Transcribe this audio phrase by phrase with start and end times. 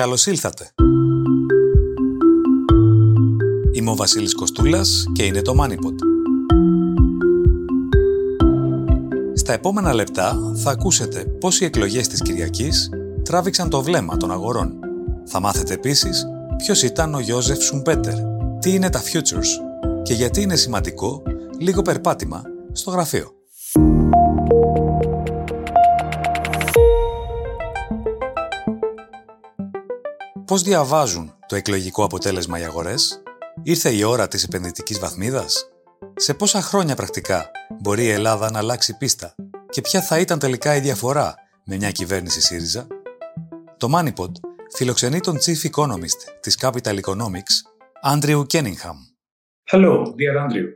[0.00, 0.70] Καλώς ήλθατε.
[3.72, 5.94] Είμαι ο Βασίλης Κοστούλας και είναι το MoneyPod.
[9.34, 12.90] Στα επόμενα λεπτά θα ακούσετε πώς οι εκλογές της Κυριακής
[13.22, 14.78] τράβηξαν το βλέμμα των αγορών.
[15.24, 16.26] Θα μάθετε επίσης
[16.56, 18.14] ποιος ήταν ο Γιώζεφ Σουμπέτερ,
[18.58, 19.60] τι είναι τα futures
[20.02, 21.22] και γιατί είναι σημαντικό
[21.58, 22.42] λίγο περπάτημα
[22.72, 23.43] στο γραφείο.
[30.54, 33.22] Πώς διαβάζουν το εκλογικό αποτέλεσμα οι αγορές;
[33.62, 35.68] Ήρθε η ώρα της επενδυτικής βαθμίδας;
[36.16, 39.34] Σε πόσα χρόνια πρακτικά μπορεί η Ελλάδα να αλλάξει πίστα;
[39.70, 41.34] Και ποια θα ήταν τελικά η διαφορά
[41.64, 42.86] με μια κυβέρνηση ΣΥΡΙΖΑ;
[43.76, 44.30] Το MoneyPod
[44.76, 47.54] φιλοξενεί τον Chief Economist της Capital Economics,
[48.12, 48.98] Andrew Kenningham.
[49.72, 50.66] Hello, dear Andrew.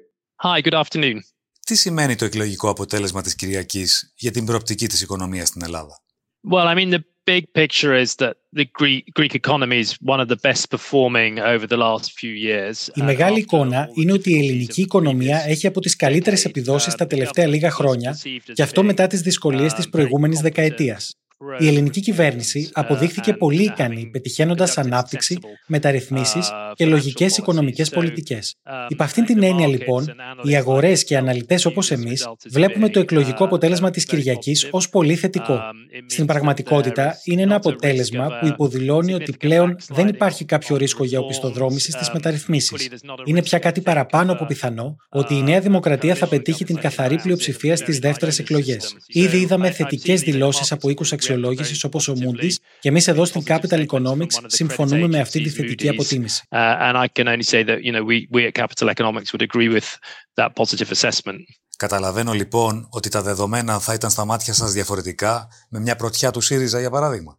[0.42, 1.19] Hi, good afternoon.
[1.67, 6.03] Τι σημαίνει το εκλογικό αποτέλεσμα της Κυριακής για την προοπτική της οικονομίας στην Ελλάδα;
[6.51, 7.03] Well, I mean, the
[7.35, 11.67] big picture is that the Greek, Greek economy is one of the best performing over
[11.67, 12.89] the last few years.
[12.95, 17.47] Η μεγάλη εικόνα είναι ότι η ελληνική οικονομία έχει από τις καλύτερες επιδόσεις τα τελευταία
[17.47, 18.19] λίγα χρόνια
[18.53, 21.17] και αυτό μετά τις δυσκολίες της προηγούμενης δεκαετίας.
[21.58, 28.55] Η ελληνική κυβέρνηση αποδείχθηκε πολύ ικανή, πετυχαίνοντας ανάπτυξη, μεταρρυθμίσεις και λογικές οικονομικές πολιτικές.
[28.89, 33.45] Υπ' αυτήν την έννοια, λοιπόν, οι αγορές και οι αναλυτές όπως εμείς βλέπουμε το εκλογικό
[33.45, 35.61] αποτέλεσμα της Κυριακής ως πολύ θετικό.
[36.06, 41.91] Στην πραγματικότητα, είναι ένα αποτέλεσμα που υποδηλώνει ότι πλέον δεν υπάρχει κάποιο ρίσκο για οπισθοδρόμηση
[41.91, 42.89] στις μεταρρυθμίσεις.
[43.25, 47.77] Είναι πια κάτι παραπάνω από πιθανό ότι η Νέα Δημοκρατία θα πετύχει την καθαρή πλειοψηφία
[47.77, 48.97] στις δεύτερες εκλογές.
[49.06, 53.87] Ήδη είδαμε θετικές δηλώσεις από οίκου αξιολόγησης όπως ο Moody's και εμείς εδώ στην Capital
[53.87, 56.43] Economics συμφωνούμε με αυτή τη θετική αποτίμηση.
[61.77, 66.41] Καταλαβαίνω λοιπόν ότι τα δεδομένα θα ήταν στα μάτια σας διαφορετικά με μια πρωτιά του
[66.41, 67.39] ΣΥΡΙΖΑ για παράδειγμα.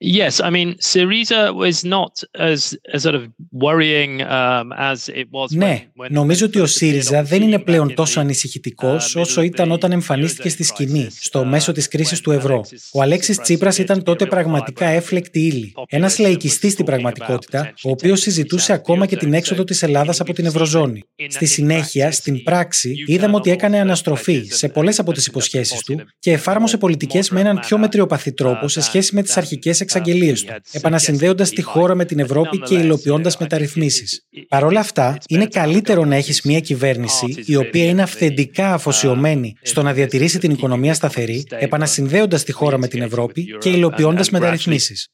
[0.00, 5.56] Yes, I mean, Syriza was not as, as sort of worrying um, as it was.
[5.56, 10.62] Ναι, νομίζω ότι ο ΣΥΡΙΖΑ δεν είναι πλέον τόσο ανησυχητικός όσο ήταν όταν εμφανίστηκε στη
[10.62, 12.64] σκηνή, στο μέσο της κρίσης του ευρώ.
[12.92, 15.72] Ο Αλέξη Τσίπρα ήταν τότε πραγματικά έφλεκτη ύλη.
[15.88, 20.46] Ένας λαϊκιστής στην πραγματικότητα, ο οποίος συζητούσε ακόμα και την έξοδο της Ελλάδας από την
[20.46, 21.02] Ευρωζώνη.
[21.28, 26.32] Στη συνέχεια, στην πράξη, είδαμε ότι έκανε αναστροφή σε πολλές από τις υποσχέσεις του και
[26.32, 31.50] εφάρμοσε πολιτικές με έναν πιο μετριοπαθή τρόπο σε σχέση με τις αρχικές εξαγγελίες του, επανασυνδέοντας
[31.50, 34.26] τη χώρα με την Ευρώπη και υλοποιώντας μεταρρυθμίσεις.
[34.48, 39.82] Παρ' όλα αυτά, είναι καλύτερο να έχεις μια κυβέρνηση η οποία είναι αυθεντικά αφοσιωμένη στο
[39.82, 45.08] να διατηρήσει την οικονομία σταθερή, επανασυνδέοντας τη χώρα με την Ευρώπη και υλοποιώντας μεταρρυθμίσεις.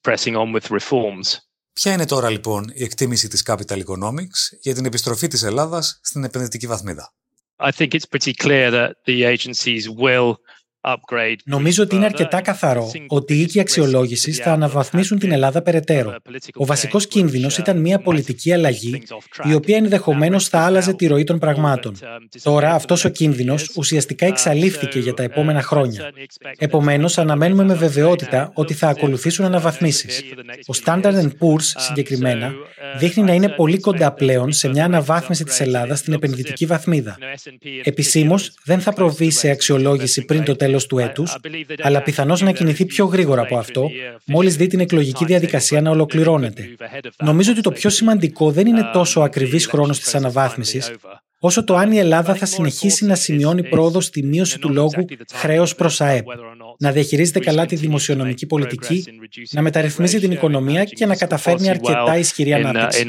[1.72, 6.24] Ποια είναι τώρα λοιπόν η εκτίμηση της Capital Economics για την επιστροφή της Ελλάδας στην
[6.24, 7.14] επενδυτική βαθμίδα;
[7.56, 10.30] I think it's pretty clear that the agencies will
[11.44, 16.16] Νομίζω ότι είναι αρκετά καθαρό ότι οι οίκοι αξιολόγηση θα αναβαθμίσουν την Ελλάδα περαιτέρω.
[16.54, 19.02] Ο βασικός κίνδυνος ήταν μια πολιτική αλλαγή,
[19.50, 21.96] η οποία ενδεχομένως θα άλλαζε τη ροή των πραγμάτων.
[22.42, 26.10] Τώρα αυτός ο κίνδυνος ουσιαστικά εξαλείφθηκε για τα επόμενα χρόνια.
[26.58, 30.22] Επομένως, αναμένουμε με βεβαιότητα ότι θα ακολουθήσουν αναβαθμίσεις.
[30.66, 32.52] Ο Standard Poor's συγκεκριμένα
[32.98, 37.18] δείχνει να είναι πολύ κοντά πλέον σε μια αναβάθμιση της Ελλάδας στην επενδυτική βαθμίδα.
[37.82, 41.36] Επισήμως δεν θα προβεί σε αξιολόγηση πριν το τέλο τέλος του έτους,
[41.82, 43.90] αλλά πιθανώς να κινηθεί πιο γρήγορα από αυτό,
[44.26, 46.74] μόλις δει την εκλογική διαδικασία να ολοκληρώνεται.
[47.24, 50.92] Νομίζω ότι το πιο σημαντικό δεν είναι τόσο ο ακριβής χρόνος της αναβάθμισης,
[51.38, 55.74] όσο το αν η Ελλάδα θα συνεχίσει να σημειώνει πρόοδο στη μείωση του λόγου χρέος
[55.74, 56.26] προς ΑΕΠ,
[56.78, 59.04] να διαχειρίζεται καλά τη δημοσιονομική πολιτική,
[59.50, 63.08] να μεταρρυθμίζει την οικονομία και να καταφέρνει αρκετά ισχυρή ανάπτυξη.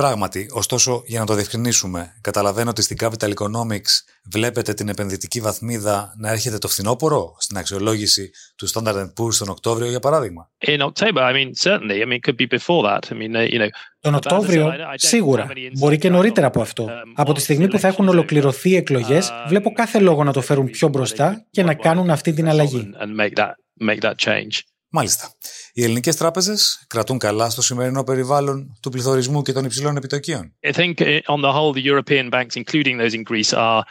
[0.00, 3.92] Πράγματι, ωστόσο, για να το διευκρινίσουμε, καταλαβαίνω ότι στην Capital Economics
[4.24, 9.88] βλέπετε την επενδυτική βαθμίδα να έρχεται το φθινόπωρο στην αξιολόγηση του Standard Poor's τον Οκτώβριο,
[9.88, 10.50] για παράδειγμα.
[10.66, 12.02] In October, I mean, certainly.
[12.02, 13.02] I mean, it could be before that.
[13.10, 13.68] I mean, you know,
[14.00, 15.48] τον Οκτώβριο, σίγουρα.
[15.78, 16.88] Μπορεί και νωρίτερα από αυτό.
[17.14, 20.70] Από τη στιγμή που θα έχουν ολοκληρωθεί οι εκλογές, βλέπω κάθε λόγο να το φέρουν
[20.70, 22.90] πιο μπροστά και να κάνουν αυτή την αλλαγή.
[24.92, 25.32] Μάλιστα.
[25.72, 30.54] Οι ελληνικές τράπεζες κρατούν καλά στο σημερινό περιβάλλον του πληθωρισμού και των υψηλών επιτοκίων.
[30.62, 33.82] I think uh, on the whole the European banks including those in Greece are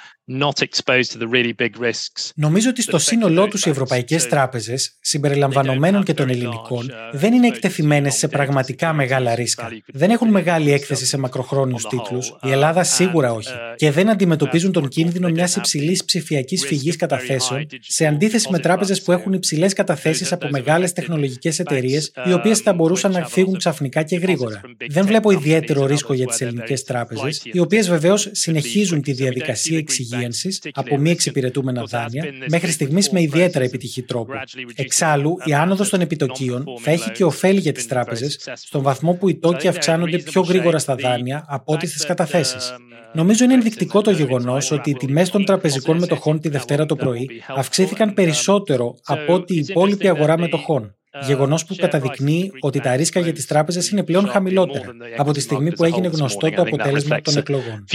[2.36, 8.16] Νομίζω ότι στο σύνολό τους οι ευρωπαϊκές τράπεζες, συμπεριλαμβανομένων και των ελληνικών, δεν είναι εκτεθειμένες
[8.16, 9.70] σε πραγματικά μεγάλα ρίσκα.
[9.88, 14.88] Δεν έχουν μεγάλη έκθεση σε μακροχρόνιους τίτλους, η Ελλάδα σίγουρα όχι, και δεν αντιμετωπίζουν τον
[14.88, 20.48] κίνδυνο μιας υψηλής ψηφιακής φυγής καταθέσεων, σε αντίθεση με τράπεζες που έχουν υψηλές καταθέσεις από
[20.50, 24.62] μεγάλες τεχνολογικές εταιρείες, οι οποίες θα μπορούσαν να φύγουν ξαφνικά και γρήγορα.
[24.90, 30.19] Δεν βλέπω ιδιαίτερο ρίσκο για τις ελληνικές τράπεζες, οι οποίες βεβαίως συνεχίζουν τη διαδικασία εξηγήσεων
[30.26, 34.34] εξυγίανση από μη εξυπηρετούμενα δάνεια, μέχρι στιγμής με ιδιαίτερα επιτυχή τρόπο.
[34.76, 39.30] Εξάλλου, η άνοδος των επιτοκίων θα έχει και ωφέλη για τις τράπεζες, στον βαθμό που
[39.30, 42.74] οι τόκοι αυξάνονται πιο γρήγορα στα δάνεια από ό,τι στις καταθέσεις.
[43.14, 47.30] Νομίζω είναι ενδεικτικό το γεγονός ότι οι τιμές των τραπεζικών μετοχών τη Δευτέρα το πρωί
[47.48, 50.99] αυξήθηκαν περισσότερο από ότι η υπόλοιπη αγορά μετοχών.
[51.22, 55.74] Γεγονός που καταδεικνύει ότι τα ρίσκα για τις τράπεζες είναι πλέον χαμηλότερα από τη στιγμή
[55.74, 57.86] που έγινε γνωστό το αποτέλεσμα των εκλογών.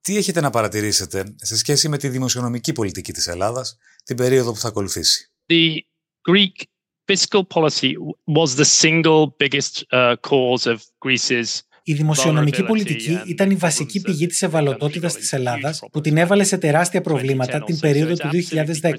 [0.00, 4.58] Τι έχετε να παρατηρήσετε σε σχέση με τη δημοσιονομική πολιτική της Ελλάδας την περίοδο που
[4.58, 5.78] θα ακολουθήσει; The
[6.30, 6.64] Greek
[7.12, 7.92] fiscal policy
[8.38, 14.26] was the single biggest uh, cause of Greece's η δημοσιονομική πολιτική ήταν η βασική πηγή
[14.26, 18.92] της ευαλωτότητας της Ελλάδας που την έβαλε σε τεράστια προβλήματα την περίοδο του 2010.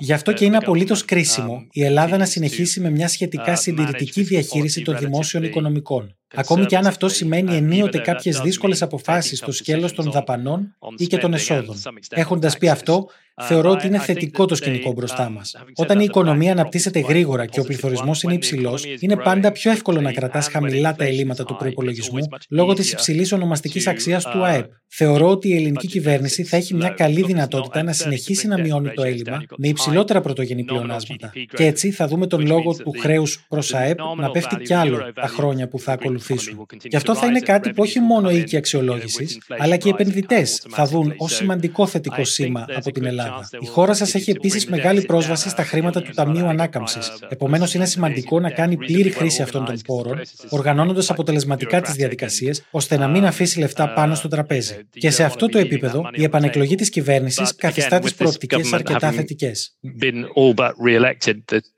[0.00, 4.82] Γι' αυτό και είναι απολύτως κρίσιμο η Ελλάδα να συνεχίσει με μια σχετικά συντηρητική διαχείριση
[4.82, 6.16] των δημόσιων οικονομικών.
[6.34, 11.18] Ακόμη και αν αυτό σημαίνει ενίοτε κάποιε δύσκολε αποφάσει στο σκέλο των δαπανών ή και
[11.18, 11.76] των εσόδων.
[12.10, 13.08] Έχοντα πει αυτό,
[13.42, 15.40] θεωρώ ότι είναι θετικό το σκηνικό μπροστά μα.
[15.74, 20.12] Όταν η οικονομία αναπτύσσεται γρήγορα και ο πληθωρισμό είναι υψηλό, είναι πάντα πιο εύκολο να
[20.12, 22.18] κρατά χαμηλά τα ελλείμματα του προπολογισμού
[22.50, 24.70] λόγω τη υψηλή ονομαστική αξία του ΑΕΠ.
[24.94, 29.02] Θεωρώ ότι η ελληνική κυβέρνηση θα έχει μια καλή δυνατότητα να συνεχίσει να μειώνει το
[29.02, 31.32] έλλειμμα με υψηλότερα πρωτογενή πλεονάσματα.
[31.54, 35.26] Και έτσι θα δούμε τον λόγο του χρέου προ ΑΕΠ να πέφτει κι άλλο τα
[35.26, 36.66] χρόνια που θα ακολουθήσουν ακολουθήσουν.
[36.88, 40.62] Και αυτό θα είναι κάτι που όχι μόνο οι οίκοι αξιολόγηση, αλλά και οι επενδυτές
[40.68, 43.48] θα δουν ως σημαντικό θετικό σήμα από την Ελλάδα.
[43.60, 47.12] Η χώρα σας έχει επίσης μεγάλη πρόσβαση στα χρήματα του Ταμείου Ανάκαμψης.
[47.28, 52.96] Επομένως, είναι σημαντικό να κάνει πλήρη χρήση αυτών των πόρων, οργανώνοντας αποτελεσματικά τις διαδικασίες, ώστε
[52.96, 54.74] να μην αφήσει λεφτά πάνω στο τραπέζι.
[54.90, 59.76] Και σε αυτό το επίπεδο, η επανεκλογή της κυβέρνησης καθιστά τις προοπτικές αρκετά θετικές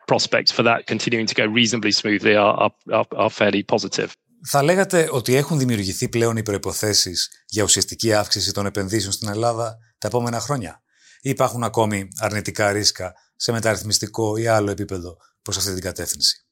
[0.06, 2.54] prospects for that continuing to go reasonably smoothly are,
[2.98, 4.08] are, are fairly positive.
[4.46, 9.76] Θα λέγατε ότι έχουν δημιουργηθεί πλέον οι προϋποθέσεις για ουσιαστική αύξηση των επενδύσεων στην Ελλάδα
[9.98, 10.82] τα επόμενα χρόνια;
[11.20, 16.46] Ή υπάρχουν ακόμη αρνητικά ρίσκα σε μεταρρυθμιστικό ή άλλο επίπεδο προς αυτή την κατεύθυνση;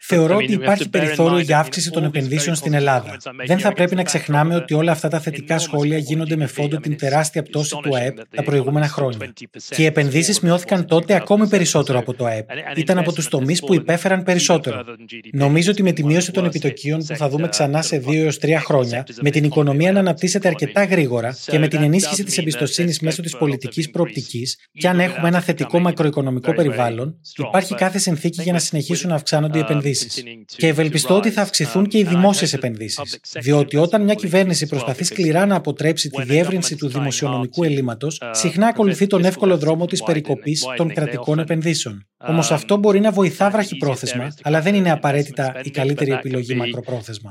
[0.00, 3.16] Θεωρώ ότι υπάρχει περιθώριο για αύξηση των επενδύσεων στην Ελλάδα.
[3.46, 6.96] Δεν θα πρέπει να ξεχνάμε ότι όλα αυτά τα θετικά σχόλια γίνονται με φόντο την
[6.96, 9.32] τεράστια πτώση του ΑΕΠ τα προηγούμενα χρόνια.
[9.68, 12.48] Και οι επενδύσεις μειώθηκαν τότε ακόμη περισσότερο από το ΑΕΠ.
[12.76, 14.84] Ήταν από τους τομείς που υπέφεραν περισσότερο.
[15.32, 18.60] Νομίζω ότι με τη μείωση των επιτοκίων που θα δούμε ξανά σε δύο έως τρία
[18.60, 23.22] χρόνια, με την οικονομία να αναπτύσσεται αρκετά γρήγορα και με την ενίσχυση της εμπιστοσύνης μέσω
[23.22, 28.58] της πολιτικής προοπτικής, και αν έχουμε ένα θετικό μακροοικονομικό περιβάλλον, υπάρχει κάθε συνθήκη για να
[28.58, 30.22] συνεχίσουν να αυξάνονται οι επενδύσεις.
[30.46, 33.20] Και ευελπιστώ ότι θα αυξηθούν και οι δημόσιες επενδύσεις.
[33.40, 39.06] Διότι όταν μια κυβέρνηση προσπαθεί σκληρά να αποτρέψει τη διεύρυνση του δημοσιονομικού ελλείμματος, συχνά ακολουθεί
[39.06, 42.06] τον εύκολο δρόμο της περικοπής των κρατικών επενδύσεων.
[42.26, 47.30] Όμως αυτό μπορεί να βοηθά βραχυπρόθεσμα, αλλά δεν είναι απαραίτητα η καλύτερη επιλογή μακροπρόθεσμα.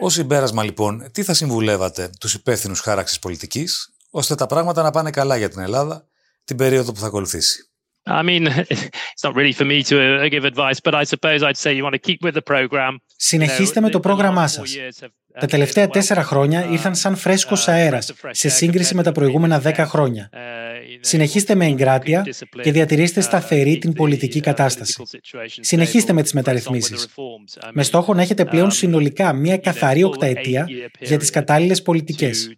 [0.00, 5.10] Ω συμπέρασμα λοιπόν, τι θα συμβουλεύατε τους υπεύθυνους χάραξης πολιτικής; Ώστε τα πράγματα να πάνε
[5.10, 6.08] καλά για την Ελλάδα
[6.44, 7.68] την περίοδο που θα ακολουθήσει.
[8.10, 8.46] I mean,
[9.14, 11.84] it's not really for me to uh, give advice, but I suppose I'd say you
[11.84, 12.96] want to keep with the program.
[13.16, 14.76] Συνεχίστε με το πρόγραμμά σας.
[15.40, 20.30] Τα τελευταία τέσσερα χρόνια ήρθαν σαν φρέσκος αέρας σε σύγκριση με τα προηγούμενα δέκα χρόνια.
[21.00, 22.26] Συνεχίστε με εγκράτεια
[22.62, 25.02] και διατηρήστε σταθερή την πολιτική κατάσταση.
[25.60, 27.08] Συνεχίστε με τις μεταρρυθμίσεις.
[27.72, 30.66] Με στόχο να έχετε πλέον συνολικά μια καθαρή οκταετία
[31.00, 32.50] για τις κατάλληλες πολιτικές.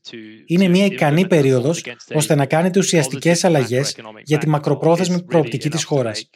[0.46, 1.84] Είναι μια ικανή περίοδος
[2.14, 6.30] ώστε να κάνετε ουσιαστικές αλλαγές για τη μακροπρόθεσμη προοπτική της χώρας.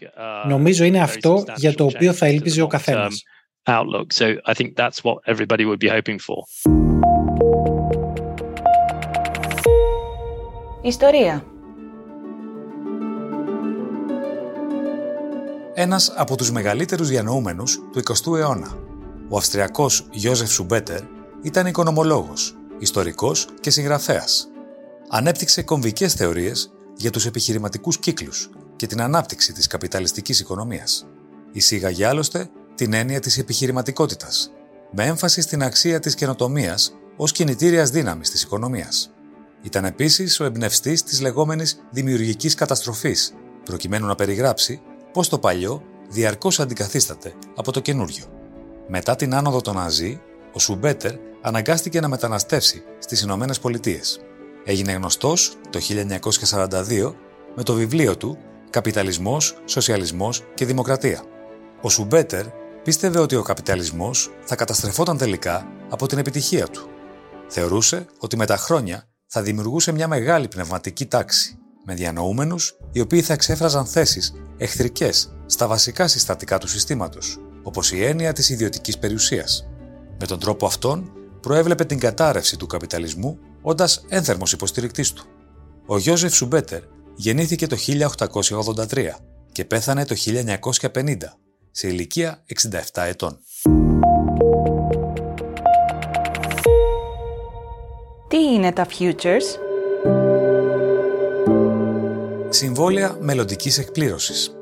[0.49, 3.23] Νομίζω είναι αυτό για το οποίο θα έλπιζε ο καθένας
[3.65, 4.07] outlook.
[15.77, 18.79] Ένας από τους μεγαλύτερους διανοούμενους του 20ου αιώνα.
[19.29, 21.01] Ο Αυστριακός Γιώζεφ Σουμπέτερ
[21.43, 24.49] ήταν οικονομολόγος, ιστορικός και συγγραφέας.
[25.09, 31.07] Ανέπτυξε κομβικές θεωρίες για τους επιχειρηματικούς κύκλους και την ανάπτυξη της καπιταλιστικής οικονομίας.
[31.53, 34.51] Εισήγαγε άλλωστε την έννοια της επιχειρηματικότητας,
[34.91, 39.11] με έμφαση στην αξία της καινοτομίας ως κινητήριας δύναμης της οικονομίας.
[39.63, 44.81] Ήταν επίσης ο εμπνευστής της λεγόμενης δημιουργικής καταστροφής, προκειμένου να περιγράψει
[45.15, 48.25] πώς το παλιό διαρκώς αντικαθίσταται από το καινούριο.
[48.89, 50.21] Μετά την άνοδο των Ναζί,
[50.53, 54.21] ο Σουμπέτερ αναγκάστηκε να μεταναστεύσει στις Ηνωμένες Πολιτείες.
[54.65, 57.15] Έγινε γνωστός το 1942
[57.55, 58.39] με το βιβλίο του
[58.71, 61.23] «Καπιταλισμός, Σοσιαλισμός και Δημοκρατία».
[61.81, 62.47] Ο Σουμπέτερ
[62.83, 66.89] πίστευε ότι ο καπιταλισμός θα καταστρεφόταν τελικά από την επιτυχία του.
[67.49, 73.23] Θεωρούσε ότι με τα χρόνια θα δημιουργούσε μια μεγάλη πνευματική τάξη, με διανοούμενους οι οποίοι
[73.23, 79.69] θα εξέφραζαν θέσεις εχθρικές στα βασικά συστατικά του συστήματος, όπως η έννοια της ιδιωτικής περιουσίας.
[80.19, 85.25] Με τον τρόπο αυτόν προέβλεπε την κατάρρευση του καπιταλισμού όντας ένθερμος υποστηρικτής του.
[85.87, 86.83] Ο Γιώζεφ Σουμπέτερ
[87.15, 89.19] γεννήθηκε το 1883
[89.53, 90.15] και πέθανε το
[90.93, 91.17] 1950
[91.71, 92.45] σε ηλικία
[92.93, 93.39] 67 ετών.
[98.29, 99.64] Τι είναι τα futures?
[102.55, 104.57] Συμβόλαια μελλοντικής εκπλήρωσης.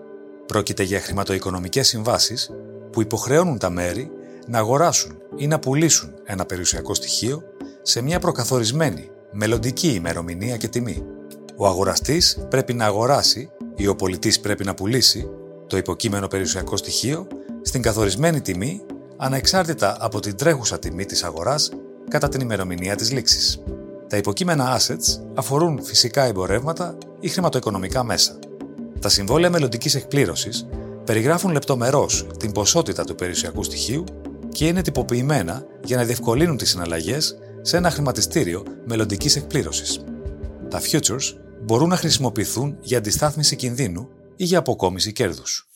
[0.46, 2.50] Πρόκειται για χρηματοοικονομικές συμβάσεις
[2.92, 4.11] που υποχρεώνουν τα μέρη
[4.46, 7.42] να αγοράσουν ή να πουλήσουν ένα περιουσιακό στοιχείο
[7.82, 11.02] σε μια προκαθορισμένη μελλοντική ημερομηνία και τιμή.
[11.56, 15.28] Ο αγοραστής πρέπει να αγοράσει ή ο πολιτής πρέπει να πουλήσει
[15.66, 17.26] το υποκείμενο περιουσιακό στοιχείο
[17.62, 18.82] στην καθορισμένη τιμή
[19.16, 21.70] ανεξάρτητα από την τρέχουσα τιμή της αγοράς
[22.08, 23.62] κατά την ημερομηνία της λήξης.
[24.08, 28.38] Τα υποκείμενα assets αφορούν φυσικά εμπορεύματα ή χρηματοοικονομικά μέσα.
[29.00, 30.66] Τα συμβόλαια μελλοντικής εκπλήρωσης
[31.04, 34.04] περιγράφουν λεπτομερώς την ποσότητα του περιουσιακού στοιχείου
[34.48, 40.04] και είναι τυποποιημένα για να διευκολύνουν τις συναλλαγές σε ένα χρηματιστήριο μελλοντικής εκπλήρωσης.
[40.68, 45.68] Τα futures μπορούν να χρησιμοποιηθούν για αντιστάθμιση κινδύνου ή για αποκόμιση κέρδους.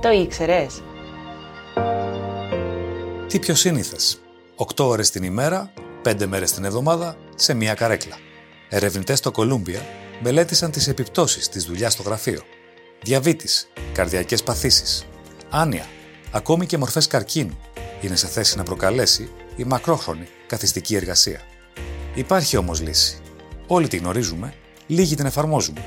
[0.00, 0.82] Το ήξερες;
[3.28, 4.20] Τι πιο σύνηθες;
[4.56, 8.16] 8 ώρες την ημέρα, 5 μέρες την εβδομάδα, σε μία καρέκλα.
[8.68, 9.86] Ερευνητές στο Κολούμπια
[10.20, 12.42] μελέτησαν τις επιπτώσεις της δουλειάς στο γραφείο.
[13.02, 15.06] Διαβήτης, καρδιακές παθήσεις,
[15.50, 15.86] άνοια,
[16.30, 17.58] ακόμη και μορφές καρκίνου
[18.00, 21.40] είναι σε θέση να προκαλέσει η μακρόχρονη καθιστική εργασία.
[22.14, 23.18] Υπάρχει όμως λύση.
[23.66, 24.54] Όλοι τη γνωρίζουμε,
[24.86, 25.84] λίγοι την εφαρμόζουμε.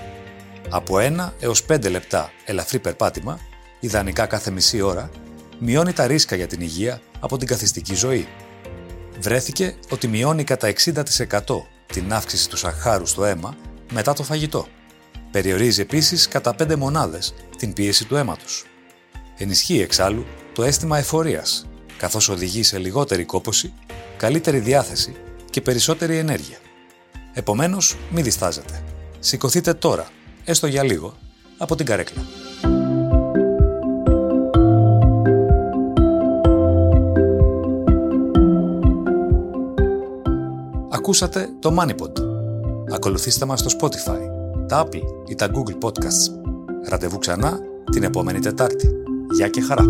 [0.70, 3.40] Από 1 έως 5 λεπτά ελαφρύ περπάτημα,
[3.80, 5.10] ιδανικά κάθε μισή ώρα,
[5.60, 8.28] μειώνει τα ρίσκα για την υγεία από την καθιστική ζωή.
[9.20, 10.94] Βρέθηκε ότι μειώνει κατά 60%
[11.86, 13.56] την αύξηση του σαχάρου στο αίμα
[13.92, 14.68] μετά το φαγητό.
[15.32, 18.66] Περιορίζει επίσης κατά 5 μονάδες την πίεση του αίματος.
[19.38, 23.74] Ενισχύει εξάλλου το αίσθημα εφορίας, καθώς οδηγεί σε λιγότερη κόπωση,
[24.18, 25.16] καλύτερη διάθεση
[25.50, 26.58] και περισσότερη ενέργεια.
[27.34, 28.84] Επομένως, μην διστάζετε.
[29.20, 30.08] Σηκωθείτε τώρα,
[30.44, 31.18] έστω για λίγο,
[31.58, 32.26] από την καρέκλα.
[41.10, 42.12] Ακούσατε το MoneyPod.
[42.94, 44.20] Ακολουθήστε μας στο Spotify,
[44.68, 46.34] τα Apple ή τα Google Podcasts.
[46.90, 47.60] Ραντεβού ξανά
[47.92, 48.90] την επόμενη Τετάρτη.
[49.36, 49.84] Γεια και χαρά!